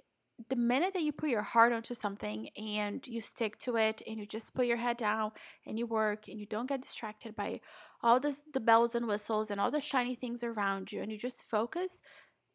the 0.50 0.56
minute 0.56 0.94
that 0.94 1.04
you 1.04 1.12
put 1.12 1.30
your 1.30 1.42
heart 1.42 1.72
onto 1.72 1.94
something 1.94 2.50
and 2.58 3.06
you 3.08 3.22
stick 3.22 3.58
to 3.60 3.78
it 3.78 4.02
and 4.06 4.20
you 4.20 4.26
just 4.26 4.54
put 4.54 4.66
your 4.66 4.78
head 4.78 4.98
down 4.98 5.32
and 5.66 5.80
you 5.80 5.86
work 5.86 6.28
and 6.28 6.40
you 6.40 6.46
don't 6.46 6.68
get 6.68 6.82
distracted 6.82 7.36
by 7.36 7.62
all 8.02 8.20
this, 8.20 8.42
the 8.54 8.60
bells 8.60 8.96
and 8.96 9.08
whistles 9.08 9.50
and 9.50 9.62
all 9.62 9.72
the 9.72 9.80
shiny 9.80 10.14
things 10.14 10.44
around 10.44 10.92
you 10.92 11.02
and 11.02 11.12
you 11.12 11.18
just 11.18 11.50
focus, 11.50 12.02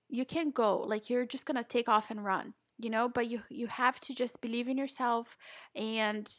you 0.09 0.25
can 0.25 0.51
go. 0.51 0.79
Like 0.79 1.09
you're 1.09 1.27
just 1.27 1.47
gonna 1.47 1.65
take 1.65 1.89
off 1.89 2.11
and 2.11 2.25
run, 2.25 2.55
you 2.79 2.91
know, 2.91 3.09
but 3.09 3.29
you 3.29 3.43
you 3.49 3.67
have 3.69 3.99
to 4.01 4.15
just 4.15 4.41
believe 4.41 4.69
in 4.69 4.77
yourself 4.77 5.37
and 5.75 6.31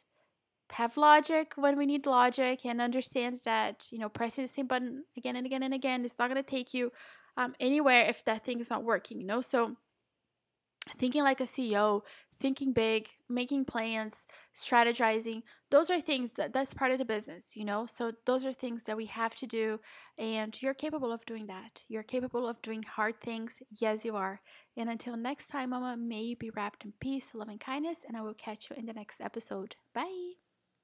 have 0.71 0.95
logic 0.95 1.53
when 1.55 1.77
we 1.77 1.86
need 1.86 2.05
logic 2.05 2.65
and 2.65 2.79
understand 2.79 3.38
that 3.43 3.86
you 3.91 4.00
know 4.00 4.07
pressing 4.10 4.45
the 4.45 4.48
same 4.48 4.67
button 4.67 5.03
again 5.17 5.36
and 5.36 5.45
again 5.45 5.63
and 5.63 5.74
again 5.74 6.05
is 6.05 6.17
not 6.17 6.29
going 6.29 6.41
to 6.41 6.50
take 6.50 6.74
you 6.74 6.91
um, 7.38 7.53
anywhere 7.60 8.05
if 8.05 8.24
that 8.24 8.45
thing 8.45 8.60
is 8.60 8.69
not 8.69 8.83
working 8.83 9.19
you 9.19 9.27
know 9.27 9.41
so 9.41 9.75
thinking 10.97 11.23
like 11.23 11.39
a 11.39 11.45
ceo 11.45 12.01
thinking 12.39 12.73
big 12.73 13.07
making 13.29 13.63
plans 13.63 14.25
strategizing 14.55 15.43
those 15.69 15.89
are 15.89 16.01
things 16.01 16.33
that 16.33 16.51
that's 16.53 16.73
part 16.73 16.91
of 16.91 16.97
the 16.97 17.05
business 17.05 17.55
you 17.55 17.63
know? 17.63 17.85
So 17.85 18.11
those 18.25 18.43
are 18.43 18.51
things 18.51 18.83
that 18.83 18.97
we 18.97 19.05
have 19.05 19.35
to 19.35 19.47
do 19.47 19.79
and 20.17 20.59
you're 20.61 20.73
capable 20.73 21.11
of 21.11 21.25
doing 21.25 21.47
that. 21.47 21.83
You're 21.88 22.03
capable 22.03 22.47
of 22.47 22.61
doing 22.61 22.83
hard 22.83 23.19
things. 23.21 23.61
Yes 23.79 24.05
you 24.05 24.15
are. 24.15 24.41
And 24.75 24.89
until 24.89 25.15
next 25.15 25.47
time 25.50 25.69
mama 25.69 25.95
may 25.97 26.21
you 26.21 26.35
be 26.35 26.50
wrapped 26.50 26.83
in 26.83 26.93
peace 27.00 27.29
love 27.33 27.47
and 27.50 27.59
kindness 27.59 28.00
and 28.07 28.17
i 28.17 28.21
will 28.21 28.33
catch 28.33 28.69
you 28.69 28.75
in 28.75 28.85
the 28.85 28.93
next 28.93 29.21
episode. 29.21 29.75
Bye 29.93 30.40